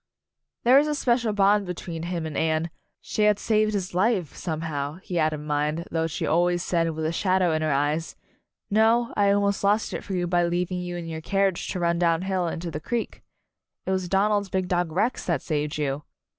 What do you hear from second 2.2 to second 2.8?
16 Anne's Wedding and Anne;